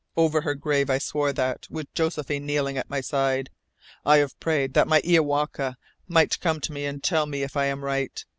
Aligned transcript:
Over 0.17 0.41
her 0.41 0.55
grave 0.55 0.89
I 0.89 0.97
swore 0.97 1.31
that, 1.31 1.67
with 1.69 1.93
Josephine 1.93 2.43
kneeling 2.43 2.75
at 2.75 2.89
my 2.89 3.01
side. 3.01 3.51
I 4.03 4.17
have 4.17 4.39
prayed 4.39 4.73
that 4.73 4.87
my 4.87 4.99
Iowaka 5.01 5.75
might 6.07 6.39
come 6.39 6.59
to 6.61 6.71
me 6.73 6.85
and 6.85 7.03
tell 7.03 7.27
me 7.27 7.43
if 7.43 7.55
I 7.55 7.65
am 7.65 7.83
right. 7.85 8.25